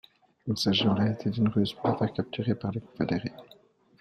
Il 0.47 0.57
s'agit 0.57 0.87
en 0.87 0.95
réalité 0.95 1.29
d'une 1.29 1.47
ruse 1.49 1.73
pour 1.73 1.87
la 1.89 1.95
faire 1.95 2.11
capturer 2.11 2.55
par 2.55 2.71
les 2.71 2.79
confédérés. 2.81 3.33